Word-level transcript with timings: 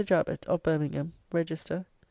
JABET, 0.03 0.47
of 0.47 0.63
Birmingham, 0.63 1.13
Register, 1.31 1.77
v. 1.77 1.85